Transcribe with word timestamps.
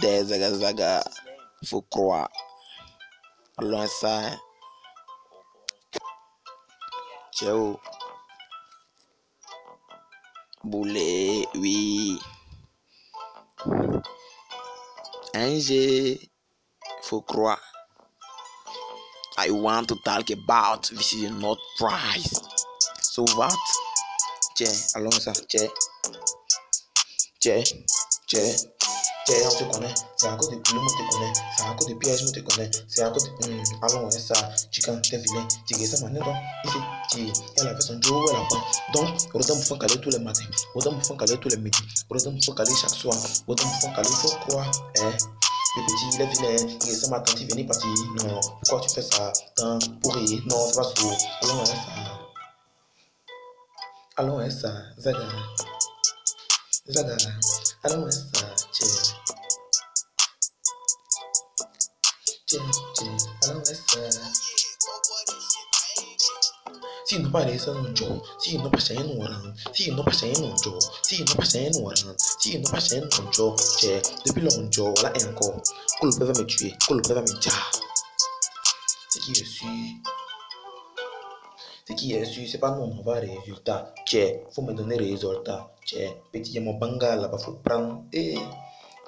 dɛɛ 0.00 0.20
zaga 0.28 0.48
zaga 0.60 0.90
vukua 1.68 2.20
lɔnsaa 3.70 4.26
cɛo 7.36 7.64
bulee 10.70 11.46
wii 11.62 12.18
a 15.36 16.18
I 19.38 19.50
want 19.50 19.88
to 19.88 19.96
talk 20.04 20.30
about 20.30 20.84
this 20.84 21.12
is 21.12 21.30
not 21.30 21.58
price. 21.78 22.40
So 23.02 23.22
what? 23.34 23.54
Che, 24.56 24.66
Alonso, 24.94 25.32
che, 25.46 25.68
che, 27.38 27.62
che. 28.26 28.75
Tiens, 29.26 29.36
on 29.44 29.54
te 29.56 29.64
connaît. 29.64 29.94
C'est 30.16 30.28
à 30.28 30.36
cause 30.36 30.50
de 30.50 30.56
plumes, 30.56 30.82
on 30.82 30.86
te 30.86 31.12
connaît. 31.12 31.32
C'est 31.56 31.64
à 31.64 31.74
cause 31.74 31.88
de 31.88 31.94
pièges, 31.94 32.24
on 32.28 32.30
te 32.30 32.40
connaît. 32.40 32.70
C'est 32.86 33.02
à 33.02 33.10
cause 33.10 33.24
de. 33.24 33.30
Hum, 33.44 33.62
allons, 33.82 34.04
ouais, 34.04 34.18
ça. 34.18 34.34
Chicken, 34.70 35.02
t'es 35.02 35.18
vilain. 35.18 35.46
Tu 35.66 35.74
ça, 35.84 36.06
maintenant, 36.06 36.32
ici, 36.64 36.78
tu. 37.10 37.32
Elle 37.56 37.66
avait 37.66 37.80
son 37.80 38.00
joe, 38.00 38.30
elle 38.30 38.36
a 38.36 38.48
pas. 38.48 38.62
Donc, 38.92 39.08
Rodan 39.34 39.56
me 39.56 39.62
font 39.62 39.78
caler 39.78 40.00
tous 40.00 40.10
les 40.10 40.20
matins. 40.20 40.44
Rodan 40.74 40.92
me 40.92 41.02
font 41.02 41.16
caler 41.16 41.36
tous 41.38 41.48
les 41.48 41.56
midis. 41.56 41.78
Rodan 42.08 42.30
me 42.30 42.40
font 42.40 42.52
caler 42.52 42.74
chaque 42.80 42.90
soir. 42.90 43.16
Rodan 43.48 43.66
me 43.66 43.80
font 43.80 43.92
caler, 43.94 44.08
faut 44.08 44.30
quoi? 44.48 44.64
Eh? 44.94 45.00
Le 45.76 45.82
petit, 45.82 46.16
il 46.16 46.20
est 46.22 46.26
vilain, 46.26 46.76
il 46.84 46.88
est 46.88 46.94
sans 46.94 47.10
ma 47.10 47.22
il 47.38 47.46
vient 47.54 47.66
partir. 47.66 47.88
Non, 48.24 48.40
pourquoi 48.40 48.80
tu 48.80 48.94
fais 48.94 49.02
ça? 49.02 49.32
Tant 49.56 49.78
pourri, 50.02 50.40
non, 50.46 50.68
c'est 50.68 50.76
pas 50.76 50.84
ça. 50.84 50.92
Allons, 51.42 51.58
ouais, 51.58 51.66
ça. 51.66 51.82
Allons, 54.16 54.36
ouais, 54.38 54.50
ça. 54.50 54.72
Zaga. 54.98 55.28
Zaga. 56.88 57.16
Allons, 57.82 58.04
ouais, 58.04 58.12
ça. 58.12 58.46
Tiens. 58.72 59.05
Sì, 62.48 62.58
non 67.18 67.30
parece 67.32 67.72
non 67.72 67.92
gio, 67.92 68.22
sì, 68.38 68.56
non 68.56 68.70
passa 68.70 68.92
in 68.92 69.00
un 69.00 69.54
sì, 69.72 69.90
non 69.90 70.04
passa 70.04 70.26
in 70.26 70.44
un 70.44 70.54
gio, 70.54 70.78
sì, 71.00 71.24
non 71.24 71.34
passa 71.34 71.58
in 71.58 71.74
un 71.74 71.92
sì, 72.38 72.60
non 72.60 72.70
passa 72.70 72.94
in 72.94 73.02
un 73.02 73.30
gio, 73.30 73.54
c'è, 73.54 74.00
depuis 74.22 74.44
l'ongio, 74.44 74.92
là 75.02 75.10
e 75.10 75.24
ancora, 75.24 75.60
quello 75.98 76.14
che 76.14 76.24
va 76.24 76.32
mi 76.38 76.44
tuer, 76.44 76.76
quello 76.86 77.00
che 77.00 77.14
va 77.14 77.20
mi 77.20 77.36
già. 77.40 77.50
C'est 79.08 79.20
qui 79.24 79.34
je 79.34 79.44
suis. 79.44 80.00
C'est 81.84 81.96
qui 81.96 82.16
je 82.16 82.24
suis, 82.26 82.48
c'est 82.48 82.58
pas 82.60 82.70
nous, 82.70 82.82
on 82.84 83.02
va 83.02 83.14
résultat, 83.14 83.92
c'è, 84.04 84.44
faut 84.52 84.62
me 84.62 84.72
donner 84.72 84.98
résultat, 84.98 85.74
c'è, 85.84 86.16
petit, 86.30 86.60
mon 86.60 86.74
banga 86.74 87.16
là-bas, 87.16 87.38
faut 87.38 87.58
prendre, 87.60 88.04
et... 88.12 88.38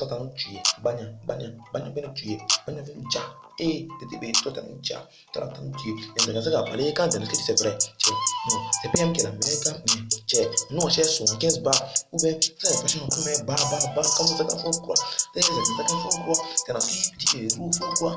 nous 0.06 0.30
tuer, 0.34 0.62
banya, 0.82 1.06
banya, 1.26 1.48
banya, 1.72 1.90
banya 1.90 2.08
tuer, 2.10 2.38
banya, 2.66 2.82
banya, 2.82 3.08
ja. 3.12 3.20
Eh, 3.60 3.88
TTB, 4.00 4.32
toi 4.42 4.52
t'as 4.54 4.62
nous 4.62 4.78
tuer, 4.78 4.94
toi 5.32 5.48
t'as 5.48 5.60
nous 5.60 5.76
tuer. 5.76 5.94
Et 6.28 6.32
dans 6.32 6.42
ce 6.42 6.50
cas, 6.50 6.62
parler 6.62 6.94
quand 6.94 7.08
est-ce 7.08 7.28
que 7.28 7.36
c'est 7.36 7.58
vrai? 7.60 7.76
Tiens, 7.98 8.14
non, 8.50 8.58
c'est 8.80 8.92
PM 8.92 9.12
qui 9.12 9.20
est 9.20 9.24
la 9.24 9.32
meilleure 9.32 9.82
mais 9.86 10.18
tiens, 10.26 10.46
nous 10.70 10.82
on 10.82 10.88
cherche 10.88 11.22
15 11.38 11.58
bars, 11.60 11.82
ou 12.12 12.18
bien, 12.18 12.38
ça 12.58 12.70
est 12.70 12.82
fashion? 12.82 13.08
C'est 13.10 13.44
ça, 13.44 14.46
ça, 14.48 14.58
faut 14.58 14.70
quoi? 14.82 14.94
C'est 15.34 16.72
dans 16.72 16.80
ce 16.80 17.10
petit 17.12 17.48
roux, 17.58 17.70
faut 17.72 17.94
quoi? 17.98 18.16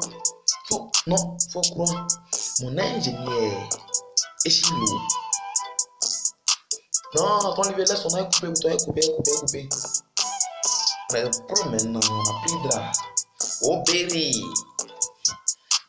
Faut, 0.69 0.91
non? 1.07 1.37
Mon 2.61 2.77
ingénieur. 2.77 3.69
Non, 7.13 7.39
livre 7.63 7.77
là, 7.79 7.95
son 7.95 8.09
coupé, 8.09 8.47
coupé, 8.47 8.77
coupé, 8.77 9.01
coupé. 9.39 9.69
promenant 11.47 11.99
aprindra 12.31 12.91
o 13.61 13.73
oh, 13.73 13.83
béret 13.85 14.31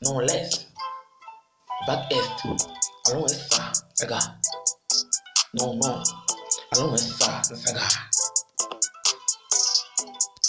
Não 0.03 0.19
l'est 0.19 0.67
back 1.87 2.11
est 2.11 2.49
allons 3.07 3.27
est 3.27 3.55
ça 3.55 3.73
saga. 3.95 4.19
No 5.55 5.75
non 5.75 6.03
allons 6.73 6.95
est 6.95 6.99
ça 6.99 7.41
saga. 7.43 7.83